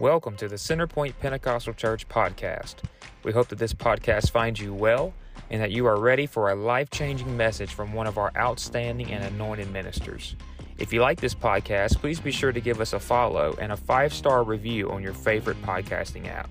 [0.00, 2.78] Welcome to the Centerpoint Pentecostal Church podcast.
[3.22, 5.14] We hope that this podcast finds you well
[5.50, 9.12] and that you are ready for a life changing message from one of our outstanding
[9.12, 10.34] and anointed ministers.
[10.78, 13.76] If you like this podcast, please be sure to give us a follow and a
[13.76, 16.50] five star review on your favorite podcasting app.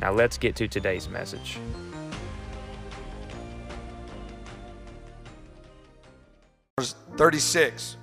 [0.00, 1.58] Now, let's get to today's message.
[6.78, 7.96] Verse 36.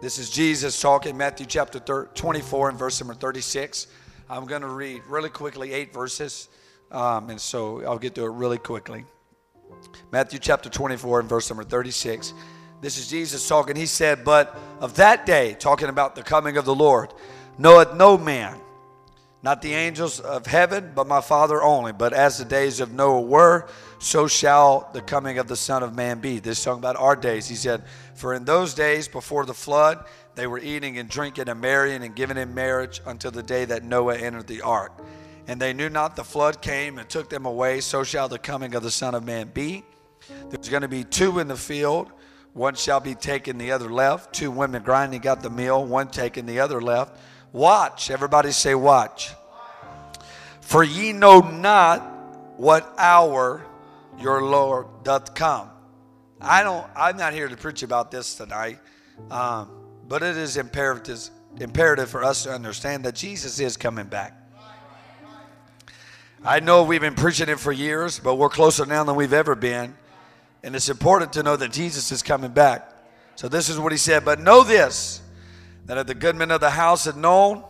[0.00, 1.80] This is Jesus talking, Matthew chapter
[2.14, 3.88] 24 and verse number 36.
[4.30, 6.48] I'm going to read really quickly eight verses,
[6.92, 9.04] um, and so I'll get to it really quickly.
[10.12, 12.32] Matthew chapter 24 and verse number 36.
[12.80, 13.74] This is Jesus talking.
[13.74, 17.12] He said, But of that day, talking about the coming of the Lord,
[17.58, 18.56] knoweth no man,
[19.42, 21.90] not the angels of heaven, but my Father only.
[21.90, 23.66] But as the days of Noah were,
[23.98, 26.38] so shall the coming of the Son of Man be.
[26.38, 27.48] This is talking about our days.
[27.48, 27.82] He said,
[28.14, 30.04] For in those days before the flood,
[30.36, 33.82] they were eating and drinking and marrying and giving in marriage until the day that
[33.82, 34.92] Noah entered the ark.
[35.48, 37.80] And they knew not the flood came and took them away.
[37.80, 39.84] So shall the coming of the Son of Man be.
[40.50, 42.12] There's going to be two in the field.
[42.52, 44.34] One shall be taken, the other left.
[44.34, 47.18] Two women grinding at the mill, one taken, the other left.
[47.52, 48.10] Watch.
[48.10, 49.32] Everybody say, watch.
[50.60, 52.00] For ye know not
[52.58, 53.64] what hour
[54.20, 55.70] your Lord doth come.
[56.40, 56.86] I don't.
[56.96, 58.78] I'm not here to preach about this tonight,
[59.30, 59.70] um,
[60.06, 64.34] but it is imperative imperative for us to understand that Jesus is coming back.
[66.44, 69.56] I know we've been preaching it for years, but we're closer now than we've ever
[69.56, 69.96] been,
[70.62, 72.88] and it's important to know that Jesus is coming back.
[73.34, 74.24] So this is what he said.
[74.24, 75.20] But know this:
[75.86, 77.64] that if the good men of the house had known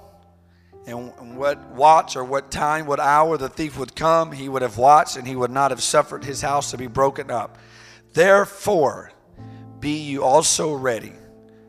[0.88, 4.78] and what watch or what time, what hour the thief would come, he would have
[4.78, 7.58] watched and he would not have suffered his house to be broken up.
[8.14, 9.12] Therefore,
[9.80, 11.12] be you also ready,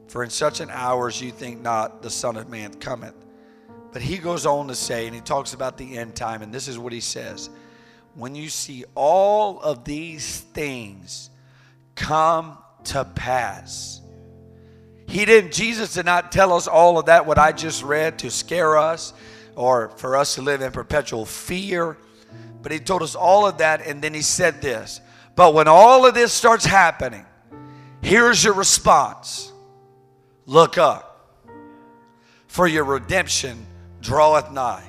[0.08, 3.16] for in such an hour as you think not, the Son of Man cometh.
[3.92, 6.67] But he goes on to say, and he talks about the end time, and this
[6.67, 7.50] is what he says
[8.16, 11.29] When you see all of these things
[11.96, 14.02] come to pass,
[15.09, 18.30] he didn't, Jesus did not tell us all of that, what I just read, to
[18.30, 19.14] scare us
[19.56, 21.97] or for us to live in perpetual fear.
[22.62, 25.02] But he told us all of that, and then he said this.
[25.36, 27.25] But when all of this starts happening,
[28.02, 29.52] here's your response
[30.46, 31.40] look up,
[32.47, 33.66] for your redemption
[34.02, 34.88] draweth nigh.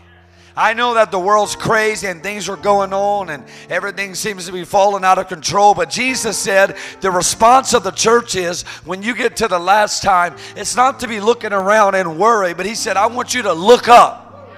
[0.60, 4.52] I know that the world's crazy and things are going on and everything seems to
[4.52, 9.02] be falling out of control, but Jesus said the response of the church is when
[9.02, 12.66] you get to the last time, it's not to be looking around and worry, but
[12.66, 14.50] He said, I want you to look up.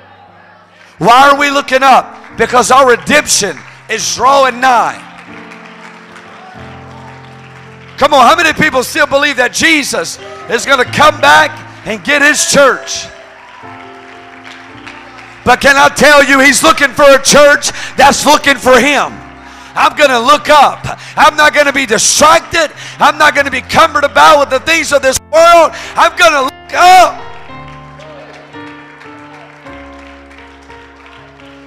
[0.98, 2.36] Why are we looking up?
[2.36, 3.56] Because our redemption
[3.88, 4.98] is drawing nigh.
[7.96, 10.18] Come on, how many people still believe that Jesus
[10.50, 13.06] is going to come back and get His church?
[15.44, 19.12] But can I tell you, he's looking for a church that's looking for him.
[19.74, 20.84] I'm going to look up.
[21.16, 22.70] I'm not going to be distracted.
[22.98, 25.72] I'm not going to be cumbered about with the things of this world.
[25.96, 27.32] I'm going to look up.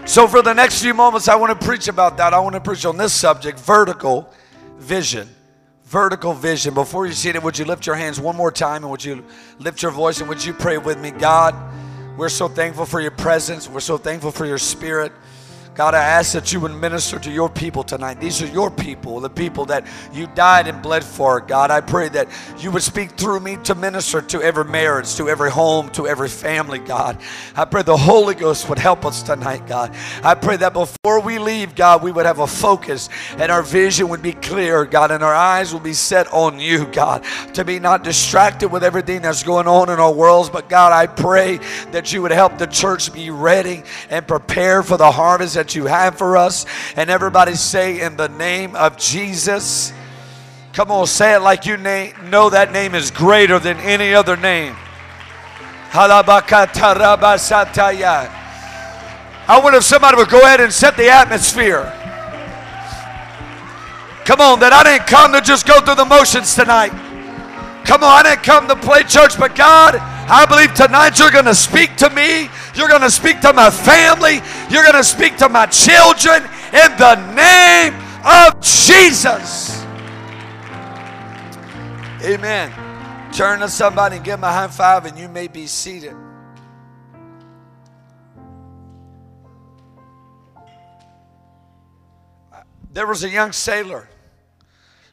[0.07, 2.31] So, for the next few moments, I want to preach about that.
[2.31, 4.31] I want to preach on this subject vertical
[4.77, 5.27] vision.
[5.85, 6.75] Vertical vision.
[6.75, 9.25] Before you see it, would you lift your hands one more time and would you
[9.57, 11.09] lift your voice and would you pray with me?
[11.09, 11.55] God,
[12.17, 13.67] we're so thankful for your presence.
[13.69, 15.11] We're so thankful for your spirit.
[15.75, 18.21] God, I ask that you would minister to your people tonight.
[18.21, 21.41] These are your people, the people that you died and bled for.
[21.41, 25.27] God, I pray that you would speak through me to minister to every marriage, to
[25.27, 27.17] every home, to every family, God.
[27.57, 29.93] I pray the Holy Ghost would help us tonight, God.
[30.23, 34.07] I pray that before we leave, God, we would have a focus and our vision
[34.07, 37.79] would be clear, God, and our eyes would be set on you, God, to be
[37.79, 40.49] not distracted with everything that's going on in our worlds.
[40.49, 41.57] But God, I pray
[41.91, 45.85] that you would help the church be ready and prepared for the harvest that you
[45.85, 46.67] have for us.
[46.95, 49.91] And everybody say, in the name of Jesus.
[50.73, 54.75] Come on, say it like you know that name is greater than any other name.
[59.47, 61.91] I wonder if somebody would go ahead and set the atmosphere.
[64.25, 66.91] Come on, that I didn't come to just go through the motions tonight.
[67.85, 71.45] Come on, I didn't come to play church, but God, I believe tonight you're going
[71.45, 72.49] to speak to me.
[72.75, 74.41] You're going to speak to my family.
[74.69, 76.43] You're going to speak to my children
[76.73, 77.93] in the name
[78.25, 79.81] of Jesus.
[82.21, 82.73] Amen.
[83.31, 86.15] Turn to somebody and give them a high five, and you may be seated.
[92.91, 94.07] There was a young sailor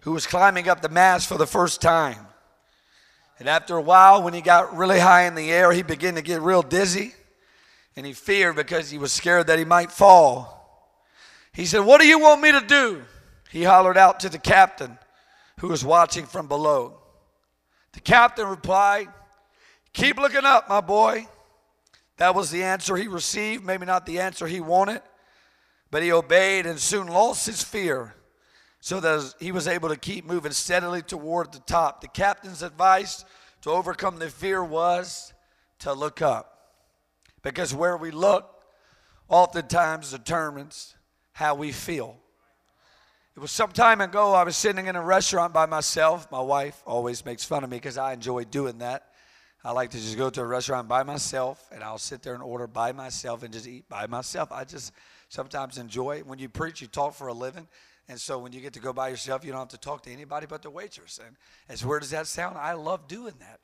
[0.01, 2.27] who was climbing up the mast for the first time.
[3.39, 6.23] And after a while, when he got really high in the air, he began to
[6.23, 7.13] get real dizzy.
[7.97, 10.63] And he feared because he was scared that he might fall.
[11.53, 13.03] He said, What do you want me to do?
[13.51, 14.99] He hollered out to the captain
[15.61, 16.99] who was watching from below.
[17.93, 19.09] The captain replied,
[19.93, 21.27] Keep looking up, my boy.
[22.17, 25.03] That was the answer he received, maybe not the answer he wanted,
[25.91, 28.15] but he obeyed and soon lost his fear
[28.81, 32.01] so that he was able to keep moving steadily toward the top.
[32.01, 33.25] The captain's advice
[33.63, 35.33] to overcome the fear was
[35.81, 36.52] to look up.
[37.43, 38.49] Because where we look
[39.29, 40.95] oftentimes determines
[41.33, 42.17] how we feel.
[43.35, 46.31] It was some time ago, I was sitting in a restaurant by myself.
[46.31, 49.09] My wife always makes fun of me because I enjoy doing that.
[49.65, 52.43] I like to just go to a restaurant by myself and I'll sit there and
[52.43, 54.53] order by myself and just eat by myself.
[54.53, 54.93] I just
[55.29, 56.27] sometimes enjoy it.
[56.27, 57.67] When you preach, you talk for a living.
[58.09, 60.11] And so when you get to go by yourself, you don't have to talk to
[60.11, 61.19] anybody but the waitress.
[61.25, 61.37] And
[61.69, 63.61] as weird as that sound, I love doing that.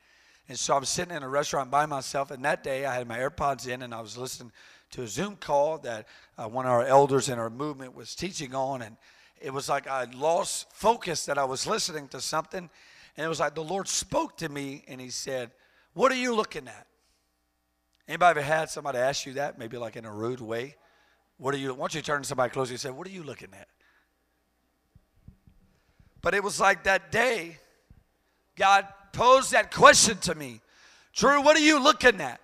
[0.49, 2.31] And so I'm sitting in a restaurant by myself.
[2.31, 4.51] And that day I had my AirPods in and I was listening
[4.91, 6.07] to a Zoom call that
[6.37, 8.81] uh, one of our elders in our movement was teaching on.
[8.81, 8.97] And
[9.39, 12.69] it was like I lost focus that I was listening to something.
[13.15, 15.51] And it was like the Lord spoke to me and he said,
[15.93, 16.87] what are you looking at?
[18.07, 20.75] Anybody ever had somebody ask you that, maybe like in a rude way?
[21.37, 23.67] What are you, once you turn somebody close, you say, What are you looking at?
[26.21, 27.59] But it was like that day,
[28.57, 30.61] God posed that question to me
[31.13, 32.39] Drew, what are you looking at?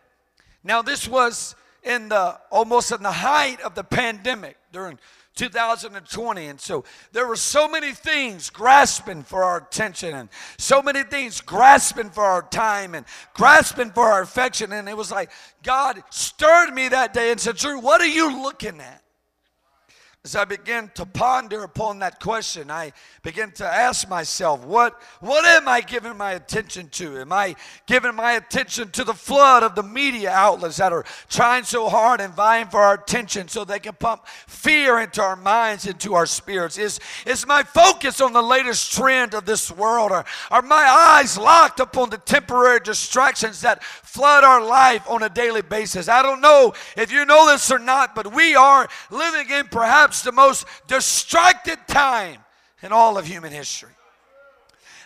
[0.64, 5.00] Now, this was in the almost in the height of the pandemic during
[5.36, 6.48] 2020.
[6.48, 11.42] And so there were so many things grasping for our attention and so many things
[11.42, 14.72] grasping for our time and grasping for our affection.
[14.72, 15.30] And it was like
[15.62, 19.02] God stirred me that day and said, Drew, what are you looking at?
[20.26, 25.46] As I began to ponder upon that question, I began to ask myself, what, what
[25.46, 27.20] am I giving my attention to?
[27.20, 27.56] Am I
[27.86, 32.22] giving my attention to the flood of the media outlets that are trying so hard
[32.22, 36.26] and vying for our attention so they can pump fear into our minds, into our
[36.26, 36.80] spirits?
[36.80, 40.12] Is, is my focus on the latest trend of this world?
[40.12, 40.88] Or are my
[41.18, 46.10] eyes locked upon the temporary distractions that flood our life on a daily basis?
[46.10, 50.15] I don't know if you know this or not, but we are living in perhaps
[50.22, 52.40] the most distracted time
[52.82, 53.92] in all of human history.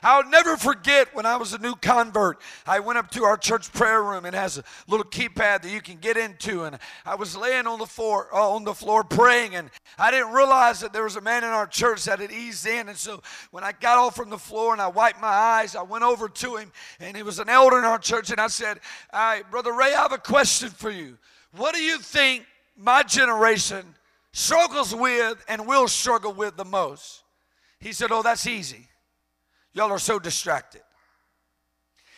[0.01, 2.39] I'll never forget when I was a new convert.
[2.65, 4.25] I went up to our church prayer room.
[4.25, 7.79] It has a little keypad that you can get into, and I was laying on
[7.79, 11.21] the floor uh, on the floor praying, and I didn't realize that there was a
[11.21, 12.89] man in our church that had eased in.
[12.89, 13.21] And so
[13.51, 16.29] when I got off from the floor and I wiped my eyes, I went over
[16.29, 18.79] to him, and he was an elder in our church, and I said,
[19.11, 21.17] "All right, brother Ray, I have a question for you.
[21.51, 22.45] What do you think
[22.77, 23.95] my generation?"
[24.31, 27.23] Struggles with and will struggle with the most.
[27.79, 28.87] He said, Oh, that's easy.
[29.73, 30.81] Y'all are so distracted.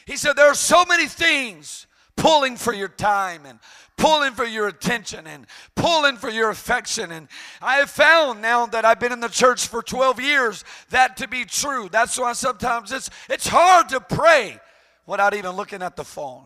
[0.05, 1.87] He said, There are so many things
[2.17, 3.59] pulling for your time and
[3.97, 7.11] pulling for your attention and pulling for your affection.
[7.11, 7.27] And
[7.61, 11.27] I have found now that I've been in the church for 12 years that to
[11.27, 11.87] be true.
[11.91, 14.59] That's why sometimes it's, it's hard to pray
[15.05, 16.45] without even looking at the phone.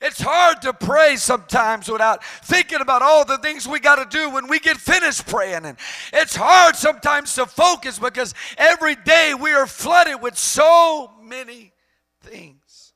[0.00, 4.30] It's hard to pray sometimes without thinking about all the things we got to do
[4.30, 5.64] when we get finished praying.
[5.64, 5.76] And
[6.12, 11.72] it's hard sometimes to focus because every day we are flooded with so many
[12.22, 12.92] things,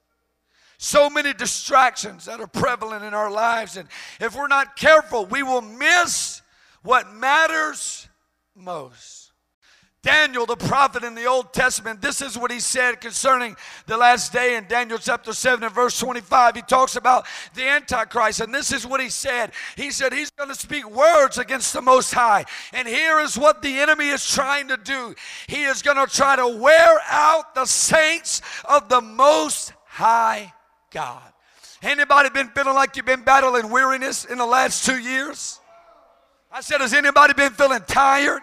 [0.78, 3.76] so many distractions that are prevalent in our lives.
[3.76, 3.88] And
[4.20, 6.42] if we're not careful, we will miss
[6.82, 8.08] what matters
[8.54, 9.29] most.
[10.02, 13.54] Daniel, the prophet in the Old Testament, this is what he said concerning
[13.86, 16.56] the last day in Daniel chapter 7 and verse 25.
[16.56, 19.52] He talks about the Antichrist, and this is what he said.
[19.76, 22.46] He said he's going to speak words against the Most High.
[22.72, 25.14] And here is what the enemy is trying to do
[25.48, 30.52] he is going to try to wear out the saints of the Most High
[30.90, 31.22] God.
[31.82, 35.60] Anybody been feeling like you've been battling weariness in the last two years?
[36.52, 38.42] I said, has anybody been feeling tired?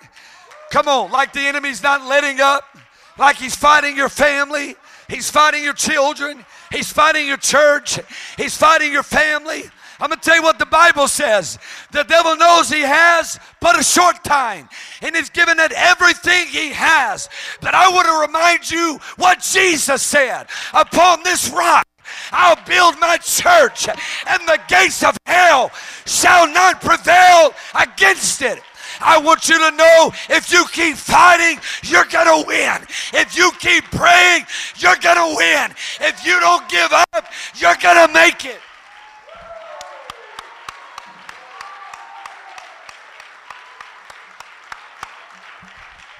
[0.72, 2.64] Come on, like the enemy's not letting up,
[3.18, 4.76] like he's fighting your family,
[5.10, 8.00] he's fighting your children, he's fighting your church,
[8.38, 9.64] he's fighting your family.
[10.00, 11.58] I'm going to tell you what the Bible says.
[11.92, 14.70] The devil knows he has but a short time,
[15.02, 17.30] and he's given it everything he has.
[17.62, 21.88] But I want to remind you what Jesus said upon this rock.
[22.32, 25.72] I'll build my church, and the gates of hell
[26.06, 28.62] shall not prevail against it.
[29.00, 32.82] I want you to know if you keep fighting, you're going to win.
[33.14, 34.46] If you keep praying,
[34.78, 35.72] you're going to win.
[36.02, 37.26] If you don't give up,
[37.56, 38.60] you're going to make it.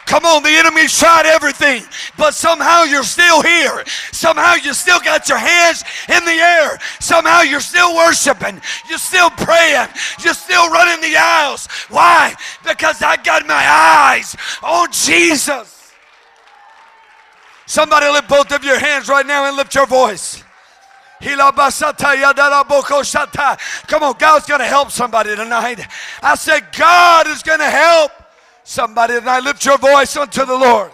[0.08, 1.84] Come on, the enemy's tried everything,
[2.18, 3.84] but somehow you're still here.
[4.14, 6.80] Somehow you still got your hands in the air.
[7.02, 8.62] Somehow you're still worshiping.
[8.88, 9.90] You're still praying.
[10.24, 11.68] You're still running the aisles.
[11.90, 12.34] Why?
[12.66, 14.34] Because I got my eyes
[14.64, 15.92] on Jesus.
[17.66, 20.42] Somebody lift both of your hands right now and lift your voice.
[21.20, 21.40] Come
[24.04, 25.86] on, God's going to help somebody tonight.
[26.24, 28.12] I said, God is going to help
[28.68, 29.44] somebody tonight.
[29.44, 30.92] Lift your voice unto the Lord.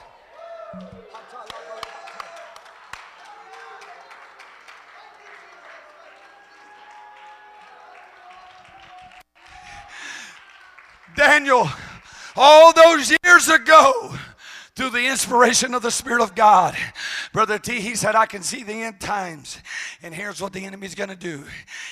[11.15, 11.69] Daniel,
[12.35, 14.15] all those years ago,
[14.75, 16.75] through the inspiration of the Spirit of God.
[17.31, 19.59] Brother T, he said, I can see the end times.
[20.01, 21.43] And here's what the enemy's going to do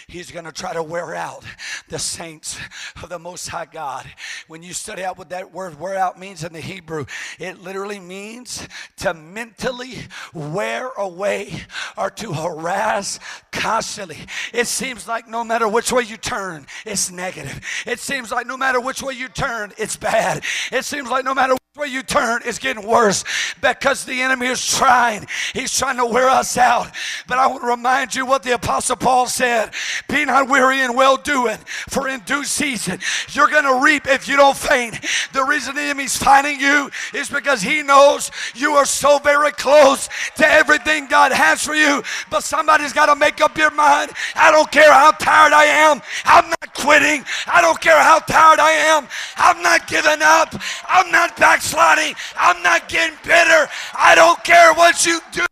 [0.07, 1.43] he's going to try to wear out
[1.89, 2.57] the saints
[3.01, 4.07] of the Most High God.
[4.47, 7.05] When you study out what that word wear out means in the Hebrew,
[7.39, 9.93] it literally means to mentally
[10.33, 11.53] wear away
[11.97, 13.19] or to harass
[13.51, 14.17] constantly.
[14.53, 17.61] It seems like no matter which way you turn, it's negative.
[17.85, 20.43] It seems like no matter which way you turn, it's bad.
[20.71, 23.23] It seems like no matter way you turn, it's getting worse
[23.61, 25.25] because the enemy is trying.
[25.53, 26.93] He's trying to wear us out.
[27.27, 29.71] But I want to remind you what the Apostle Paul said
[30.09, 32.99] Be not weary in well doing, for in due season
[33.29, 34.99] you're going to reap if you don't faint.
[35.31, 40.09] The reason the enemy's fighting you is because he knows you are so very close
[40.35, 42.03] to everything God has for you.
[42.29, 44.11] But somebody's got to make up your mind.
[44.35, 47.23] I don't care how tired I am, I'm not quitting.
[47.47, 50.53] I don't care how tired I am, I'm not giving up.
[50.89, 52.15] I'm not backsliding.
[52.37, 53.69] I'm not getting bitter.
[53.93, 55.45] I don't care what you do.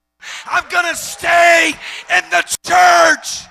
[0.45, 1.73] I'm going to stay
[2.15, 3.45] in the church.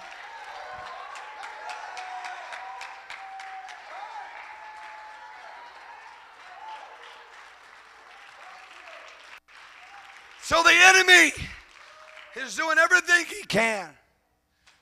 [10.43, 11.33] So the enemy
[12.37, 13.91] is doing everything he can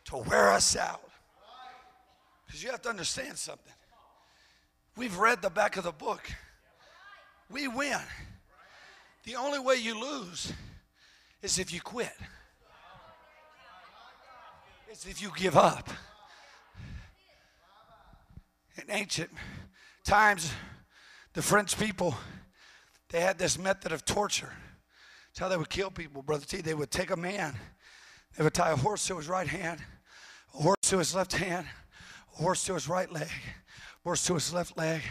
[0.05, 1.03] to wear us out.
[2.47, 3.73] Because you have to understand something.
[4.97, 6.31] We've read the back of the book.
[7.51, 8.01] We win.
[9.25, 10.53] The only way you lose
[11.43, 12.13] is if you quit.
[14.89, 15.89] It's if you give up.
[18.77, 19.31] In ancient
[20.05, 20.53] times,
[21.33, 22.15] the French people,
[23.11, 24.53] they had this method of torture.
[25.31, 26.63] It's how they would kill people, Brother T.
[26.63, 27.55] They would take a man,
[28.37, 29.81] they would tie a horse to his right hand,
[30.55, 31.67] a horse to his left hand,
[32.35, 35.03] a horse to his right leg, a horse to his left leg,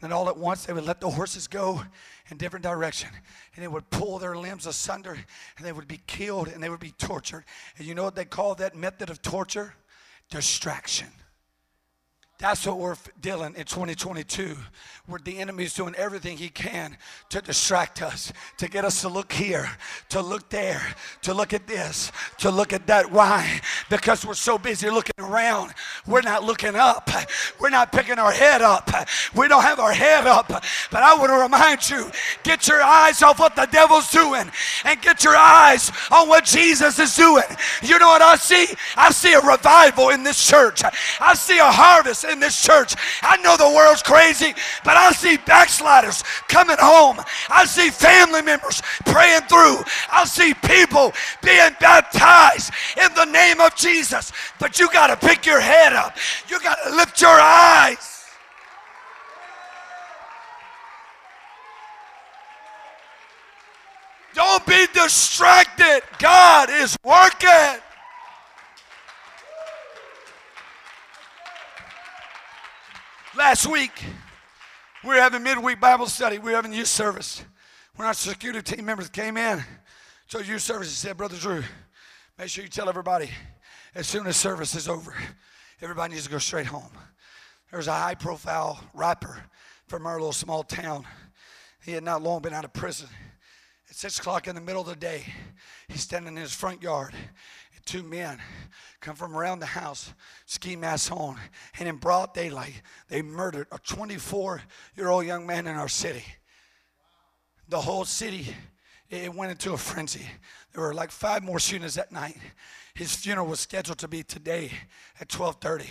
[0.00, 1.82] then all at once they would let the horses go
[2.30, 3.08] in different direction.
[3.54, 5.16] And they would pull their limbs asunder
[5.56, 7.44] and they would be killed and they would be tortured.
[7.78, 9.74] And you know what they call that method of torture?
[10.28, 11.08] Distraction
[12.38, 14.58] that's what we're dealing in 2022,
[15.06, 16.98] where the enemy is doing everything he can
[17.30, 19.70] to distract us, to get us to look here,
[20.10, 20.82] to look there,
[21.22, 23.10] to look at this, to look at that.
[23.10, 23.62] Why?
[23.88, 25.72] Because we're so busy looking around.
[26.06, 27.08] We're not looking up.
[27.58, 28.90] We're not picking our head up.
[29.34, 30.48] We don't have our head up.
[30.48, 32.10] But I want to remind you
[32.42, 34.50] get your eyes off what the devil's doing
[34.84, 37.44] and get your eyes on what Jesus is doing.
[37.82, 38.66] You know what I see?
[38.94, 40.82] I see a revival in this church,
[41.18, 42.94] I see a harvest in this church.
[43.22, 44.54] I know the world's crazy,
[44.84, 47.20] but I see backsliders coming home.
[47.48, 49.82] I see family members praying through.
[50.10, 54.32] I see people being baptized in the name of Jesus.
[54.58, 56.16] But you got to pick your head up,
[56.48, 58.16] you got to lift your eyes.
[64.36, 66.02] Don't be distracted.
[66.18, 67.80] God is working.
[73.36, 73.92] Last week,
[75.04, 76.38] we were having midweek Bible study.
[76.38, 77.44] We were having youth service.
[77.94, 79.62] When our security team members came in,
[80.26, 81.62] so youth service said, Brother Drew,
[82.38, 83.28] make sure you tell everybody
[83.94, 85.12] as soon as service is over,
[85.82, 86.88] everybody needs to go straight home.
[87.70, 89.42] There was a high profile rapper
[89.86, 91.04] from our little small town.
[91.84, 93.08] He had not long been out of prison.
[93.90, 95.24] At six o'clock in the middle of the day,
[95.88, 97.12] he's standing in his front yard
[97.86, 98.38] two men
[99.00, 100.12] come from around the house,
[100.44, 101.38] ski masks on,
[101.78, 104.60] and in broad daylight, they murdered a 24
[104.96, 106.24] year old young man in our city.
[107.68, 108.54] The whole city,
[109.08, 110.26] it went into a frenzy.
[110.76, 112.36] There were like five more shootings that night.
[112.94, 114.70] His funeral was scheduled to be today
[115.18, 115.86] at 12:30,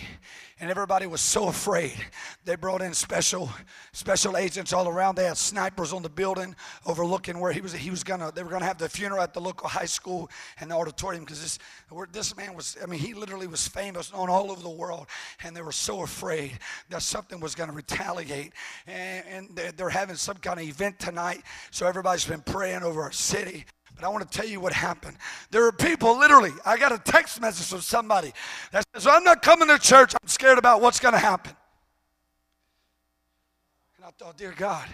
[0.60, 1.92] and everybody was so afraid.
[2.44, 3.50] They brought in special
[3.92, 5.16] special agents all around.
[5.16, 7.72] They had snipers on the building overlooking where he was.
[7.72, 8.30] He was gonna.
[8.30, 11.42] They were gonna have the funeral at the local high school and the auditorium because
[11.42, 11.58] this
[12.12, 12.76] this man was.
[12.80, 15.08] I mean, he literally was famous, known all over the world,
[15.42, 18.52] and they were so afraid that something was gonna retaliate.
[18.86, 23.10] And, and they're having some kind of event tonight, so everybody's been praying over our
[23.10, 23.64] city.
[23.96, 25.16] But I want to tell you what happened.
[25.50, 28.32] There are people, literally, I got a text message from somebody
[28.70, 30.14] that says, I'm not coming to church.
[30.20, 31.56] I'm scared about what's going to happen.
[33.96, 34.86] And I thought, dear God,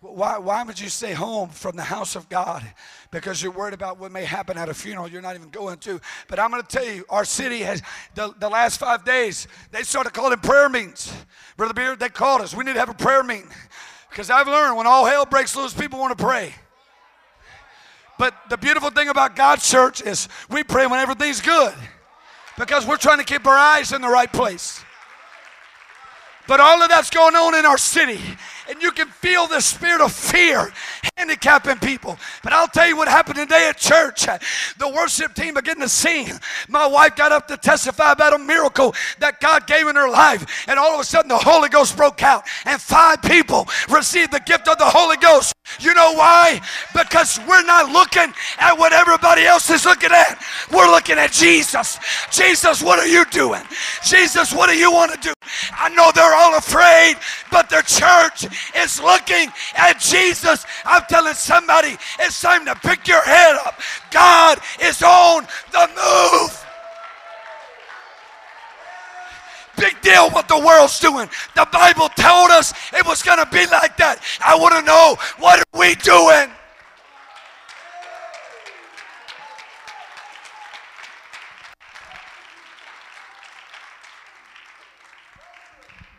[0.00, 2.62] why, why would you stay home from the house of God?
[3.10, 6.00] Because you're worried about what may happen at a funeral you're not even going to.
[6.28, 7.82] But I'm going to tell you, our city has,
[8.14, 11.12] the, the last five days, they started calling prayer meetings.
[11.56, 12.54] Brother Beard, they called us.
[12.54, 13.50] We need to have a prayer meeting.
[14.08, 16.54] Because I've learned when all hell breaks loose, people want to pray.
[18.18, 21.74] But the beautiful thing about God's church is we pray when everything's good
[22.58, 24.84] because we're trying to keep our eyes in the right place.
[26.48, 28.20] But all of that's going on in our city
[28.68, 30.72] and you can feel the spirit of fear
[31.16, 32.18] handicapping people.
[32.42, 34.26] But I'll tell you what happened today at church.
[34.78, 36.30] The worship team began to sing.
[36.68, 40.66] My wife got up to testify about a miracle that God gave in her life.
[40.68, 44.40] And all of a sudden, the Holy Ghost broke out, and five people received the
[44.40, 45.54] gift of the Holy Ghost.
[45.80, 46.60] You know why?
[46.92, 50.42] Because we're not looking at what everybody else is looking at.
[50.72, 51.98] We're looking at Jesus.
[52.30, 53.62] Jesus, what are you doing?
[54.04, 55.37] Jesus, what do you want to do?
[55.72, 57.16] I know they're all afraid,
[57.50, 60.66] but their church is looking at Jesus.
[60.84, 63.80] I'm telling somebody, it's time to pick your head up.
[64.10, 66.64] God is on the move.
[69.76, 71.28] Big deal what the world's doing.
[71.54, 74.20] The Bible told us it was going to be like that.
[74.44, 76.50] I want to know what are we doing?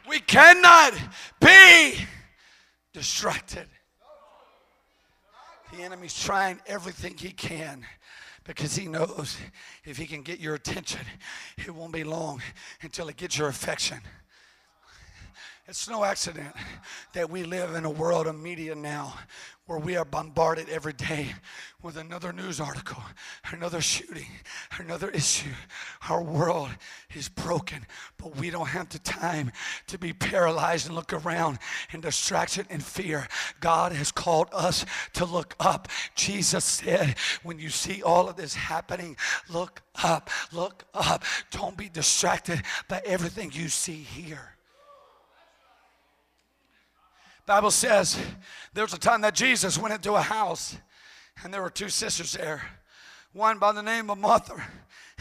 [0.09, 0.93] We cannot
[1.39, 1.93] be
[2.93, 3.67] distracted.
[5.71, 7.85] The enemy's trying everything he can
[8.43, 9.37] because he knows
[9.85, 11.01] if he can get your attention,
[11.57, 12.41] it won't be long
[12.81, 13.99] until it gets your affection.
[15.69, 16.55] It's no accident
[17.13, 19.13] that we live in a world of media now
[19.67, 21.31] where we are bombarded every day
[21.83, 23.03] with another news article,
[23.51, 24.25] another shooting,
[24.79, 25.51] another issue.
[26.09, 26.69] Our world
[27.13, 27.85] is broken,
[28.17, 29.51] but we don't have the time
[29.85, 31.59] to be paralyzed and look around
[31.93, 33.27] in distraction and fear.
[33.59, 35.87] God has called us to look up.
[36.15, 39.17] Jesus said, when you see all of this happening,
[39.47, 41.23] look up, look up.
[41.51, 44.55] Don't be distracted by everything you see here.
[47.49, 48.15] Bible says
[48.75, 50.77] there was a time that Jesus went into a house
[51.43, 52.61] and there were two sisters there,
[53.33, 54.53] one by the name of Martha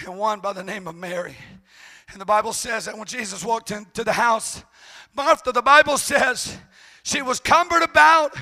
[0.07, 1.35] and one by the name of Mary.
[2.13, 4.63] And the Bible says that when Jesus walked into the house,
[5.17, 6.59] Martha, the Bible says,
[7.03, 8.37] she was cumbered about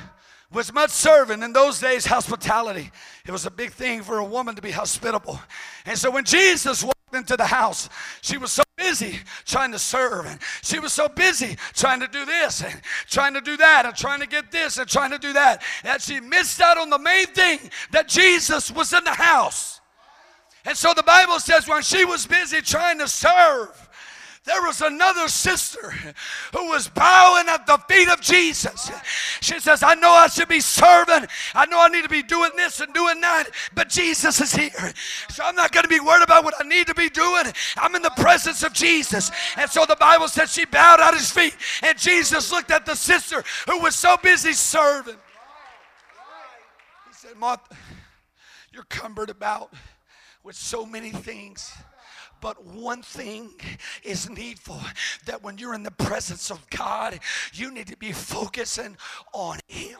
[0.50, 1.44] with much serving.
[1.44, 2.90] In those days, hospitality,
[3.24, 5.38] it was a big thing for a woman to be hospitable.
[5.84, 7.88] And so when Jesus walked into the house,
[8.20, 12.26] she was so busy trying to serve and she was so busy trying to do
[12.26, 15.32] this and trying to do that and trying to get this and trying to do
[15.32, 17.58] that that she missed out on the main thing
[17.90, 19.80] that Jesus was in the house.
[20.66, 23.85] And so the Bible says when she was busy trying to serve,
[24.46, 25.90] there was another sister
[26.54, 28.92] who was bowing at the feet of Jesus.
[29.40, 31.26] She says, I know I should be serving.
[31.52, 34.92] I know I need to be doing this and doing that, but Jesus is here.
[35.30, 37.44] So I'm not going to be worried about what I need to be doing.
[37.76, 39.32] I'm in the presence of Jesus.
[39.56, 42.94] And so the Bible says she bowed at his feet, and Jesus looked at the
[42.94, 45.16] sister who was so busy serving.
[47.08, 47.76] He said, Martha,
[48.72, 49.72] you're cumbered about
[50.44, 51.72] with so many things.
[52.40, 53.50] But one thing
[54.02, 54.80] is needful
[55.26, 57.18] that when you're in the presence of God,
[57.52, 58.96] you need to be focusing
[59.32, 59.98] on Him.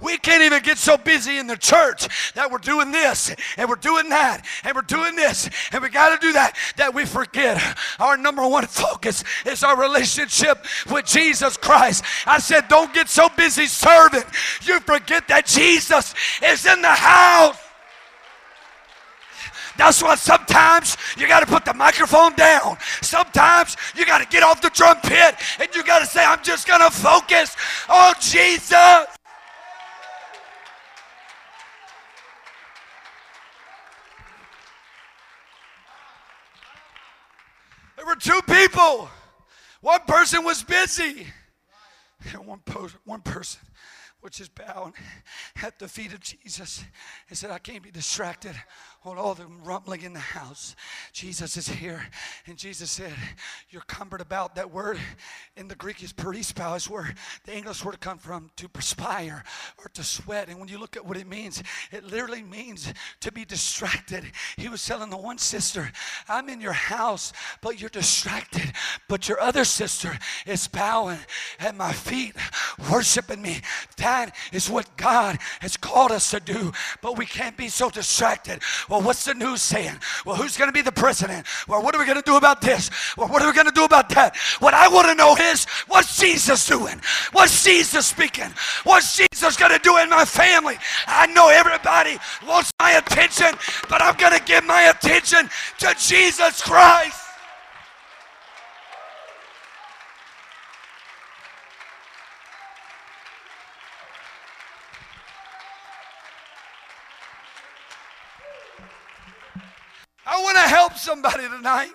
[0.00, 3.76] We can't even get so busy in the church that we're doing this and we're
[3.76, 7.78] doing that and we're doing this and we got to do that that we forget
[7.98, 12.04] our number one focus is our relationship with Jesus Christ.
[12.26, 14.24] I said, don't get so busy serving,
[14.62, 17.56] you forget that Jesus is in the house.
[19.80, 22.76] That's why sometimes you got to put the microphone down.
[23.00, 26.42] Sometimes you got to get off the drum pit and you got to say, I'm
[26.42, 27.56] just going to focus
[27.88, 29.06] on Jesus.
[37.96, 39.08] There were two people.
[39.80, 41.26] One person was busy,
[42.34, 42.60] and one,
[43.04, 43.62] one person
[44.20, 44.92] which is bowing
[45.62, 46.84] at the feet of Jesus.
[47.28, 48.54] He said, I can't be distracted
[49.02, 50.76] on all the rumbling in the house.
[51.12, 52.06] Jesus is here.
[52.46, 53.14] And Jesus said,
[53.70, 54.54] You're cumbered about.
[54.56, 54.98] That word
[55.56, 59.42] in the Greek is perispao, is where the English word come from to perspire
[59.78, 60.48] or to sweat.
[60.48, 64.24] And when you look at what it means, it literally means to be distracted.
[64.58, 65.90] He was telling the one sister,
[66.28, 67.32] I'm in your house,
[67.62, 68.72] but you're distracted.
[69.08, 71.18] But your other sister is bowing
[71.58, 72.34] at my feet,
[72.90, 73.62] worshiping me.
[73.96, 76.72] That is what God has called us to do.
[77.00, 78.62] But we can't be so distracted.
[78.90, 80.00] Well, what's the news saying?
[80.26, 81.46] Well, who's going to be the president?
[81.68, 82.90] Well, what are we going to do about this?
[83.16, 84.36] Well, what are we going to do about that?
[84.58, 87.00] What I want to know is what's Jesus doing?
[87.30, 88.52] What's Jesus speaking?
[88.82, 90.76] What's Jesus going to do in my family?
[91.06, 93.56] I know everybody wants my attention,
[93.88, 95.48] but I'm going to give my attention
[95.78, 97.30] to Jesus Christ.
[110.32, 111.92] I want to help somebody tonight.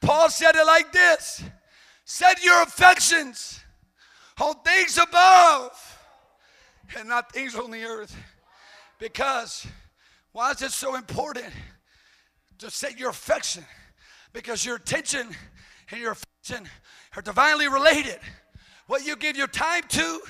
[0.00, 1.42] Paul said it like this
[2.04, 3.60] Set your affections
[4.40, 5.72] on things above
[6.96, 8.16] and not things on the earth.
[9.00, 9.66] Because,
[10.32, 11.52] why is it so important
[12.58, 13.64] to set your affection?
[14.32, 15.26] Because your attention
[15.90, 16.68] and your affection
[17.16, 18.20] are divinely related.
[18.86, 20.20] What you give your time to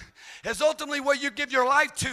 [0.46, 2.11] is ultimately what you give your life to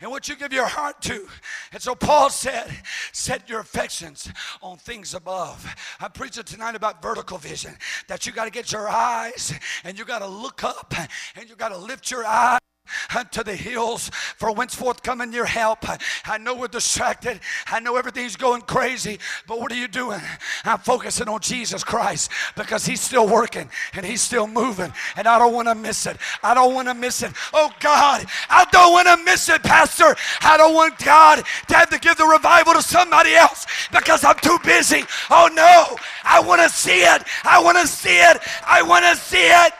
[0.00, 1.26] and what you give your heart to.
[1.72, 2.70] And so Paul said,
[3.12, 4.30] set your affections
[4.62, 5.66] on things above.
[6.00, 7.74] I'm preaching tonight about vertical vision,
[8.08, 9.52] that you got to get your eyes
[9.84, 10.94] and you got to look up
[11.36, 12.60] and you got to lift your eyes
[13.10, 15.84] Uh, unto the hills for whence forth coming your help.
[16.24, 17.40] I know we're distracted.
[17.66, 20.20] I know everything's going crazy, but what are you doing?
[20.64, 25.38] I'm focusing on Jesus Christ because He's still working and He's still moving, and I
[25.38, 26.16] don't want to miss it.
[26.42, 27.32] I don't want to miss it.
[27.52, 30.16] Oh God, I don't want to miss it, Pastor.
[30.42, 34.36] I don't want God to have to give the revival to somebody else because I'm
[34.36, 35.02] too busy.
[35.30, 37.22] Oh no, I want to see it.
[37.44, 38.38] I want to see it.
[38.66, 39.72] I want to see it.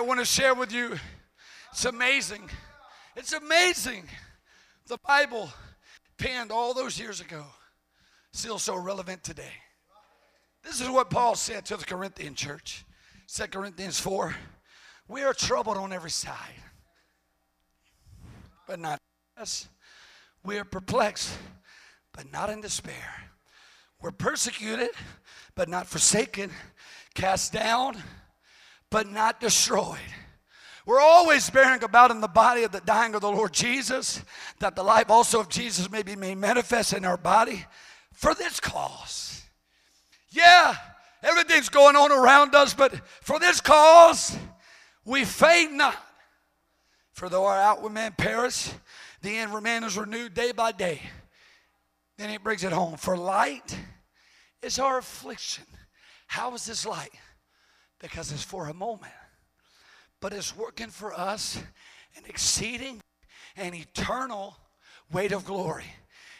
[0.00, 0.98] I want to share with you.
[1.72, 2.48] It's amazing.
[3.16, 4.08] It's amazing.
[4.86, 5.52] The Bible
[6.16, 7.44] penned all those years ago,
[8.32, 9.52] still so relevant today.
[10.64, 12.86] This is what Paul said to the Corinthian church.
[13.28, 14.34] 2 Corinthians 4.
[15.06, 16.54] We are troubled on every side,
[18.66, 18.98] but not
[19.36, 19.68] us.
[20.42, 21.30] We are perplexed,
[22.14, 23.28] but not in despair.
[24.00, 24.92] We're persecuted,
[25.54, 26.50] but not forsaken,
[27.14, 28.02] cast down,
[28.90, 29.98] but not destroyed.
[30.86, 34.22] We're always bearing about in the body of the dying of the Lord Jesus,
[34.58, 37.64] that the life also of Jesus may be made manifest in our body
[38.12, 39.42] for this cause.
[40.30, 40.74] Yeah,
[41.22, 44.36] everything's going on around us, but for this cause,
[45.04, 45.96] we faint not.
[47.12, 48.70] For though our outward man perish,
[49.22, 51.02] the inward man is renewed day by day.
[52.16, 52.96] Then he brings it home.
[52.96, 53.78] For light
[54.62, 55.64] is our affliction.
[56.26, 57.12] How is this light?
[58.00, 59.12] Because it's for a moment,
[60.20, 61.62] but it's working for us
[62.16, 63.00] an exceeding
[63.56, 64.56] and eternal
[65.12, 65.84] weight of glory.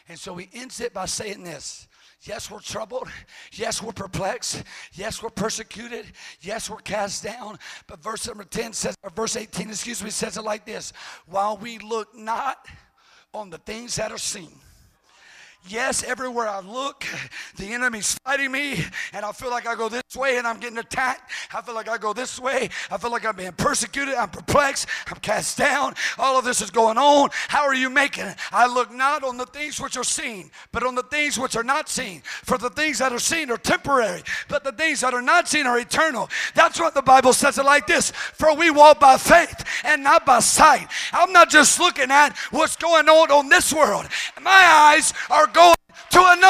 [0.09, 1.87] And so he ends it by saying this.
[2.23, 3.07] Yes, we're troubled.
[3.53, 4.63] Yes, we're perplexed.
[4.93, 6.05] Yes, we're persecuted.
[6.41, 7.57] Yes, we're cast down.
[7.87, 10.93] But verse number 10 says, or verse 18, excuse me, says it like this
[11.25, 12.67] While we look not
[13.33, 14.59] on the things that are seen
[15.67, 17.05] Yes, everywhere I look,
[17.57, 20.79] the enemy's fighting me, and I feel like I go this way and I'm getting
[20.79, 21.31] attacked.
[21.53, 22.69] I feel like I go this way.
[22.89, 24.15] I feel like I'm being persecuted.
[24.15, 24.87] I'm perplexed.
[25.07, 25.93] I'm cast down.
[26.17, 27.29] All of this is going on.
[27.47, 28.37] How are you making it?
[28.51, 31.63] I look not on the things which are seen, but on the things which are
[31.63, 32.21] not seen.
[32.21, 35.67] For the things that are seen are temporary, but the things that are not seen
[35.67, 36.27] are eternal.
[36.55, 40.25] That's what the Bible says it like this For we walk by faith and not
[40.25, 40.87] by sight.
[41.13, 44.07] I'm not just looking at what's going on on this world.
[44.41, 45.50] My eyes are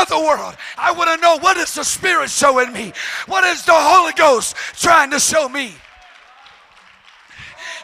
[0.02, 0.56] another world.
[0.78, 2.94] I want to know what is the Spirit showing me?
[3.28, 5.74] What is the Holy Ghost trying to show me?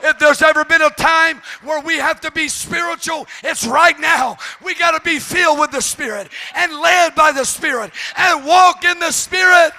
[0.03, 4.38] If there's ever been a time where we have to be spiritual, it's right now.
[4.63, 8.86] We got to be filled with the Spirit and led by the Spirit and walk
[8.86, 9.71] in the Spirit.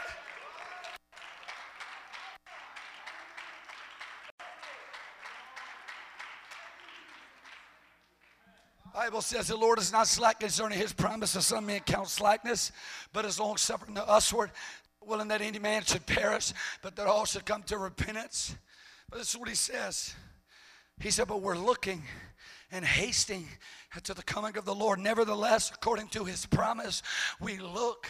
[8.99, 12.73] Bible says the Lord is not slack concerning his promise, as some men count slackness,
[13.13, 14.51] but is long suffering to usward,
[15.01, 18.57] willing that any man should perish, but that all should come to repentance.
[19.09, 20.17] But this is what he says.
[21.01, 22.03] He said, But we're looking
[22.73, 23.47] and hasting
[24.05, 24.98] to the coming of the Lord.
[24.98, 27.03] Nevertheless, according to his promise,
[27.40, 28.07] we look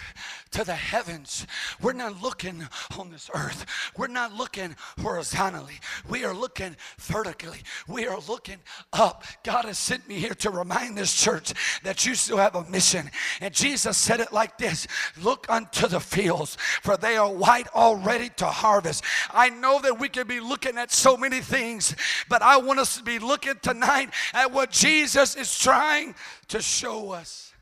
[0.51, 1.47] to the heavens.
[1.81, 2.67] We're not looking
[2.99, 3.65] on this earth.
[3.97, 5.75] We're not looking horizontally.
[6.09, 7.59] We are looking vertically.
[7.87, 8.59] We are looking
[8.93, 9.25] up.
[9.45, 13.09] God has sent me here to remind this church that you still have a mission.
[13.41, 14.89] And Jesus said it like this
[15.23, 19.05] Look unto the fields, for they are white already to harvest.
[19.31, 21.95] I know that we can be looking at so many things,
[22.29, 26.15] but I want us to be looking tonight at what Jesus is trying
[26.49, 27.53] to show us.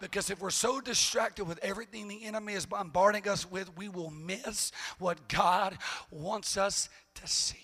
[0.00, 4.10] Because if we're so distracted with everything the enemy is bombarding us with, we will
[4.10, 5.78] miss what God
[6.10, 7.56] wants us to see.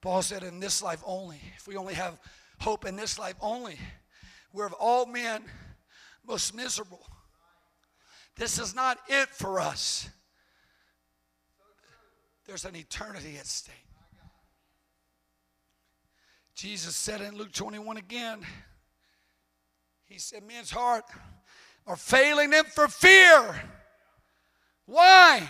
[0.00, 2.18] Paul said, In this life only, if we only have
[2.60, 3.78] hope in this life only,
[4.52, 5.42] we're of all men
[6.26, 7.06] most miserable.
[8.36, 10.08] This is not it for us.
[12.46, 13.81] There's an eternity at stake.
[16.62, 18.38] Jesus said in Luke 21 again,
[20.04, 21.02] He said, Men's heart
[21.88, 23.60] are failing them for fear.
[24.86, 25.42] Why?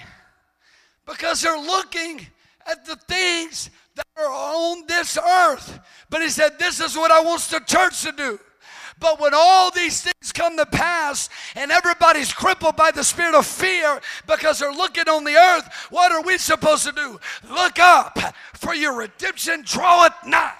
[1.06, 2.26] Because they're looking
[2.66, 5.80] at the things that are on this earth.
[6.08, 8.40] But He said, This is what I want the church to do.
[8.98, 13.44] But when all these things come to pass and everybody's crippled by the spirit of
[13.44, 17.20] fear because they're looking on the earth, what are we supposed to do?
[17.50, 18.18] Look up,
[18.54, 20.54] for your redemption draweth nigh.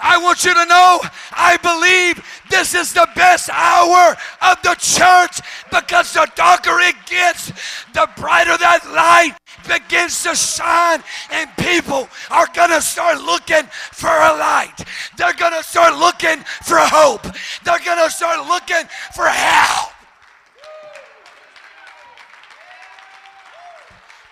[0.00, 1.00] I want you to know
[1.32, 7.52] I believe this is the best hour of the church because the darker it gets,
[7.94, 14.10] the brighter that light begins to shine, and people are going to start looking for
[14.10, 14.84] a light.
[15.16, 17.22] They're going to start looking for hope.
[17.64, 19.92] They're going to start looking for help.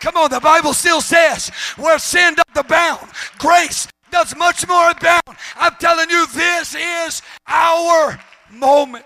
[0.01, 3.07] Come on, the Bible still says, where sin doth abound,
[3.39, 5.23] grace does much more abound.
[5.57, 8.19] I'm telling you, this is our
[8.51, 9.05] moment.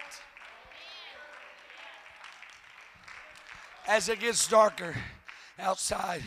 [3.87, 4.95] As it gets darker
[5.59, 6.23] outside,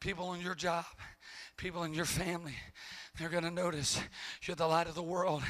[0.00, 0.84] people in your job,
[1.56, 2.54] people in your family,
[3.18, 4.00] they're going to notice
[4.42, 5.42] you're the light of the world.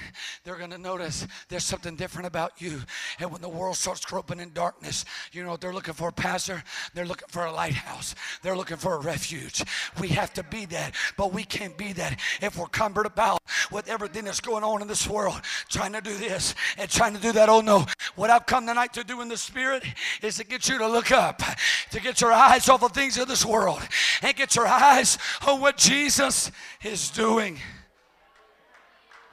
[0.42, 2.80] They're going to notice there's something different about you.
[3.20, 6.62] And when the world starts groping in darkness, you know, they're looking for a pastor,
[6.92, 9.62] they're looking for a lighthouse, they're looking for a refuge.
[10.00, 13.88] We have to be that, but we can't be that if we're cumbered about with
[13.88, 17.32] everything that's going on in this world, trying to do this and trying to do
[17.32, 17.48] that.
[17.48, 19.84] Oh no, what I've come tonight to do in the spirit
[20.20, 21.42] is to get you to look up,
[21.90, 23.80] to get your eyes off the things of this world
[24.20, 26.50] and get your eyes on what Jesus
[26.82, 27.58] is doing.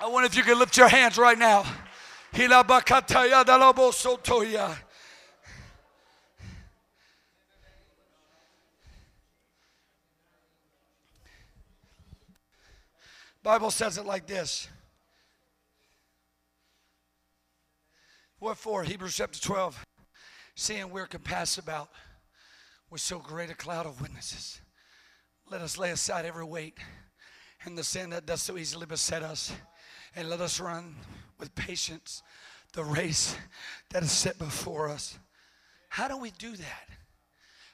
[0.02, 1.66] I wonder if you could lift your hands right now.
[13.44, 14.70] Bible says it like this.
[18.38, 18.84] What for?
[18.84, 19.86] Hebrews chapter 12.
[20.56, 21.90] Seeing we're compassed about
[22.90, 24.62] with so great a cloud of witnesses,
[25.50, 26.78] let us lay aside every weight
[27.66, 29.52] and the sin that does so easily beset us,
[30.16, 30.96] and let us run
[31.40, 32.24] with patience
[32.74, 33.36] the race
[33.90, 35.18] that is set before us.
[35.90, 36.90] How do we do that?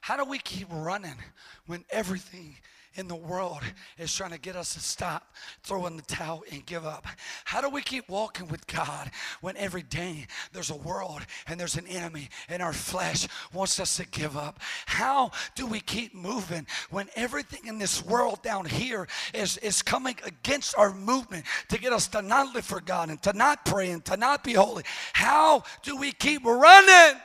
[0.02, 1.17] How do we keep running
[1.65, 2.58] when everything
[2.95, 3.62] in the world
[3.97, 7.05] is trying to get us to stop, throw in the towel, and give up?
[7.43, 11.75] How do we keep walking with God when every day there's a world and there's
[11.75, 14.60] an enemy and our flesh wants us to give up?
[14.86, 20.15] How do we keep moving when everything in this world down here is, is coming
[20.23, 23.91] against our movement to get us to not live for God and to not pray
[23.91, 24.84] and to not be holy?
[25.13, 27.19] How do we keep running?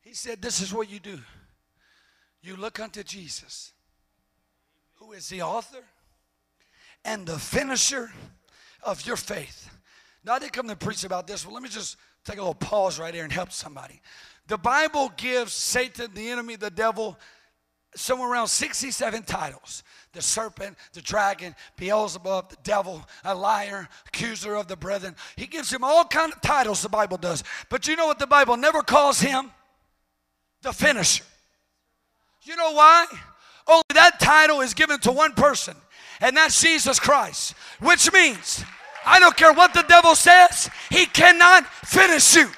[0.00, 1.18] He said, This is what you do.
[2.42, 3.72] You look unto Jesus
[5.12, 5.84] is the author
[7.04, 8.12] and the finisher
[8.82, 9.70] of your faith.
[10.24, 12.54] Now, I didn't come to preach about this, but let me just take a little
[12.54, 14.00] pause right here and help somebody.
[14.46, 17.18] The Bible gives Satan, the enemy, the devil,
[17.94, 24.66] somewhere around 67 titles the serpent, the dragon, Beelzebub, the devil, a liar, accuser of
[24.66, 25.14] the brethren.
[25.36, 27.44] He gives him all kind of titles, the Bible does.
[27.68, 29.52] But you know what the Bible never calls him?
[30.62, 31.22] The finisher.
[32.42, 33.06] You know why?
[33.66, 35.76] Only that title is given to one person,
[36.20, 38.64] and that's Jesus Christ, which means
[39.04, 42.48] I don't care what the devil says, he cannot finish you.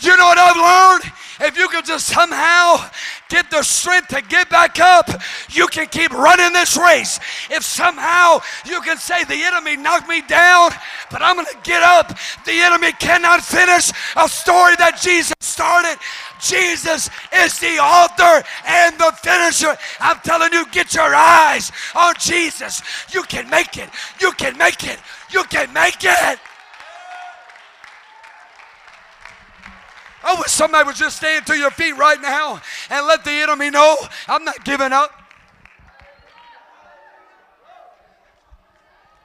[0.00, 1.12] You know what I've learned?
[1.38, 2.88] If you can just somehow
[3.28, 5.08] get the strength to get back up,
[5.50, 7.20] you can keep running this race.
[7.50, 10.70] If somehow you can say, The enemy knocked me down,
[11.10, 15.98] but I'm going to get up, the enemy cannot finish a story that Jesus started.
[16.40, 19.76] Jesus is the author and the finisher.
[20.00, 22.82] I'm telling you, get your eyes on Jesus.
[23.12, 23.90] You can make it.
[24.20, 24.98] You can make it.
[25.30, 26.38] You can make it.
[30.26, 32.60] I wish somebody would just stand to your feet right now
[32.90, 35.12] and let the enemy know I'm not giving up.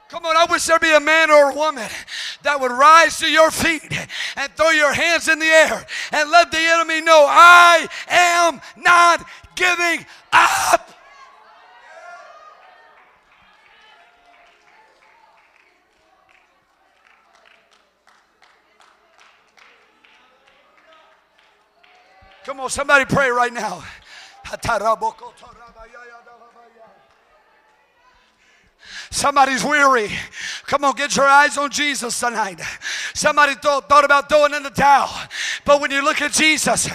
[0.08, 1.88] Come on, I wish there'd be a man or a woman
[2.42, 3.82] that would rise to your feet
[4.36, 9.26] and throw your hands in the air and let the enemy know I am not
[9.56, 10.90] giving up.
[22.44, 23.84] Come on, somebody pray right now.
[29.10, 30.10] Somebody's weary.
[30.66, 32.60] Come on, get your eyes on Jesus tonight.
[33.14, 35.10] Somebody thought, thought about throwing in the towel.
[35.64, 36.88] But when you look at Jesus,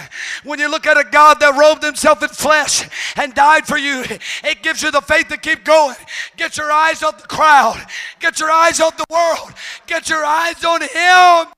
[0.44, 4.04] when you look at a God that robed himself in flesh and died for you,
[4.44, 5.96] it gives you the faith to keep going.
[6.36, 7.80] Get your eyes off the crowd.
[8.20, 9.54] Get your eyes off the world.
[9.86, 11.52] Get your eyes on him.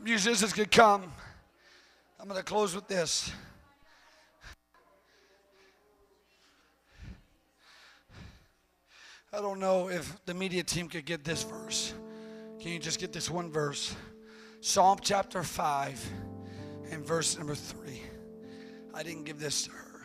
[0.00, 1.12] The musicians could come.
[2.18, 3.30] I'm going to close with this.
[9.30, 11.92] I don't know if the media team could get this verse.
[12.60, 13.94] Can you just get this one verse?
[14.62, 16.10] Psalm chapter 5
[16.90, 18.02] and verse number 3.
[18.94, 20.02] I didn't give this to her.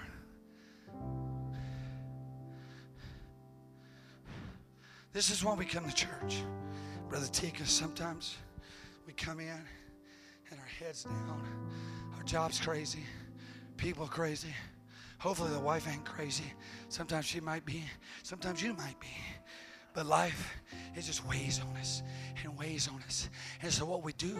[5.13, 6.43] This is why we come to church.
[7.07, 8.35] Brother Tika, sometimes
[9.07, 9.61] we come in
[10.51, 11.41] and our heads down.
[12.17, 13.03] Our job's crazy.
[13.77, 14.53] People crazy.
[15.19, 16.51] Hopefully the wife ain't crazy.
[16.89, 17.83] Sometimes she might be.
[18.23, 19.07] Sometimes you might be.
[19.95, 20.53] But life,
[20.95, 22.03] it just weighs on us
[22.45, 23.29] and weighs on us.
[23.61, 24.35] And so what we do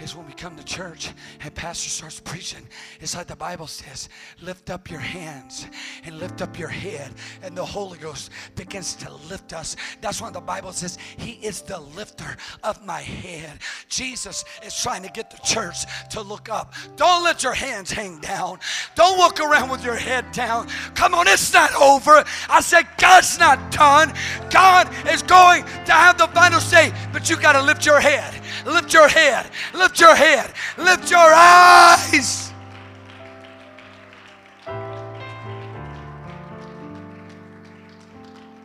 [0.00, 2.66] is when we come to church and pastor starts preaching,
[3.00, 4.08] it's like the Bible says,
[4.40, 5.66] lift up your hands
[6.04, 7.10] and lift up your head.
[7.42, 9.76] And the Holy Ghost begins to lift us.
[10.00, 13.58] That's why the Bible says, He is the lifter of my head.
[13.88, 16.74] Jesus is trying to get the church to look up.
[16.96, 18.60] Don't let your hands hang down.
[18.94, 20.68] Don't walk around with your head down.
[20.94, 22.24] Come on, it's not over.
[22.48, 24.12] I said, God's not done.
[24.50, 28.34] God is going to have the final say, but you got to lift your head.
[28.66, 29.50] Lift your head.
[29.74, 30.52] Lift your head.
[30.76, 32.52] Lift your eyes.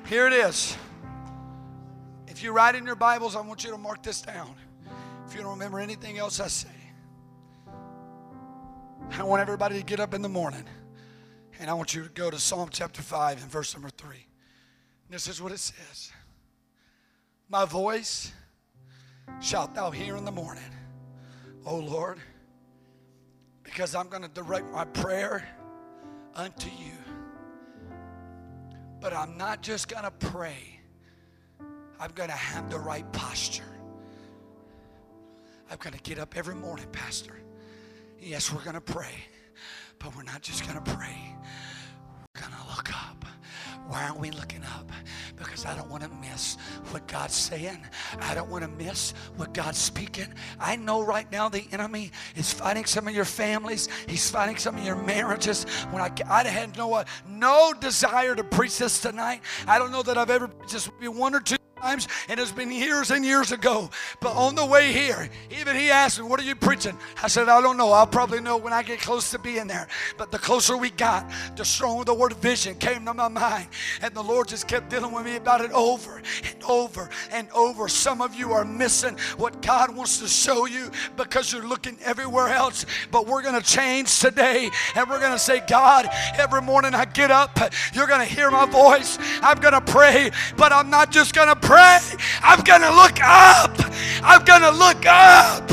[0.05, 0.77] Here it is.
[2.27, 4.55] If you write in your Bibles, I want you to mark this down.
[5.27, 6.69] If you don't remember anything else I say,
[9.11, 10.65] I want everybody to get up in the morning
[11.59, 14.17] and I want you to go to Psalm chapter 5 and verse number 3.
[15.09, 16.11] This is what it says
[17.49, 18.31] My voice
[19.39, 20.63] shalt thou hear in the morning,
[21.65, 22.19] O Lord,
[23.63, 25.47] because I'm going to direct my prayer
[26.35, 26.93] unto you.
[28.99, 30.79] But I'm not just going to pray,
[31.99, 33.63] I'm going to have the right posture.
[35.69, 37.33] I'm going to get up every morning, Pastor.
[38.19, 39.13] Yes, we're going to pray,
[39.99, 41.17] but we're not just going to pray,
[42.35, 43.22] we're going to look up.
[43.87, 44.89] Why aren't we looking up?
[45.37, 46.55] Because I don't want to miss
[46.91, 47.85] what God's saying.
[48.21, 50.33] I don't want to miss what God's speaking.
[50.59, 53.89] I know right now the enemy is fighting some of your families.
[54.07, 55.65] He's fighting some of your marriages.
[55.91, 59.41] When I, I had no, uh, no desire to preach this tonight.
[59.67, 63.11] I don't know that I've ever just one or two times, and it's been years
[63.11, 63.89] and years ago.
[64.21, 66.97] But on the way here, even he asked me, What are you preaching?
[67.21, 67.91] I said, I don't know.
[67.91, 69.87] I'll probably know when I get close to being there.
[70.17, 73.67] But the closer we got, the stronger the word vision came to my mind.
[74.01, 77.89] And the Lord just kept dealing with me about it over and over and over.
[77.89, 82.47] Some of you are missing what God wants to show you because you're looking everywhere
[82.47, 82.85] else.
[83.11, 87.05] But we're going to change today, and we're going to say, God, every morning I
[87.05, 87.59] get up,
[87.93, 89.17] you're going to hear my voice.
[89.41, 91.99] I'm going to pray, but I'm not just going to pray pray.
[92.43, 93.75] I'm going to look up.
[94.21, 95.71] I'm going to look up.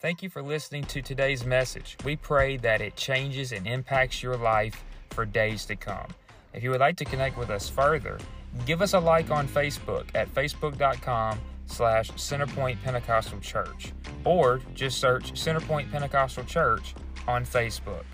[0.00, 1.96] Thank you for listening to today's message.
[2.04, 6.08] We pray that it changes and impacts your life for days to come.
[6.52, 8.18] If you would like to connect with us further,
[8.66, 13.92] give us a like on Facebook at facebook.com slash Centerpoint Pentecostal Church
[14.24, 16.94] or just search Centerpoint Pentecostal Church
[17.26, 18.04] on Facebook.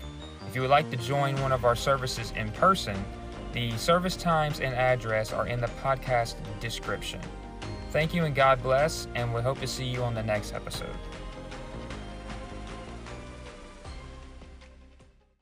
[0.47, 2.95] If you would like to join one of our services in person,
[3.53, 7.21] The service times and address are in the podcast description.
[7.91, 10.95] Thank you and God bless, and we hope to see you on the next episode.